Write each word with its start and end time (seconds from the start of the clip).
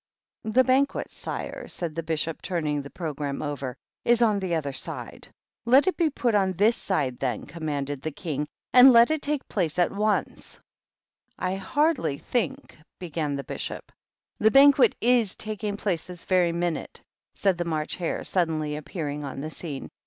"The 0.55 0.63
Banquet, 0.63 1.11
sire," 1.11 1.67
said 1.67 1.93
the 1.93 2.01
Bishop, 2.01 2.41
turning 2.41 2.81
the 2.81 2.89
Programme 2.89 3.43
over, 3.43 3.77
"is 4.03 4.23
on 4.23 4.39
the 4.39 4.55
other 4.55 4.73
side."" 4.73 5.27
Let 5.65 5.85
it 5.85 5.95
be 5.95 6.09
put 6.09 6.33
on 6.33 6.53
this 6.53 6.75
side, 6.75 7.19
then," 7.19 7.45
commanded 7.45 8.01
the 8.01 8.09
King," 8.09 8.47
and 8.73 8.91
let 8.91 9.11
it 9.11 9.21
take 9.21 9.47
place 9.47 9.77
at 9.77 9.91
once." 9.91 10.59
264 11.39 11.53
THE 11.53 11.53
GREAT 11.53 11.61
OCCASION. 11.61 11.67
"I 11.67 11.69
hardly 11.69 12.17
think" 12.17 12.77
began 13.11 13.35
the 13.35 13.43
Bishop. 13.43 13.91
"The 14.39 14.49
Banquet 14.49 14.95
is 15.01 15.35
taking 15.35 15.77
place 15.77 16.07
this 16.07 16.25
very 16.25 16.51
minute," 16.51 17.03
said 17.35 17.59
the 17.59 17.65
March 17.65 17.95
Hare, 17.97 18.23
suddenly 18.23 18.75
appear 18.77 19.07
ing 19.07 19.23
on 19.23 19.39
the 19.41 19.51
scene. 19.51 19.91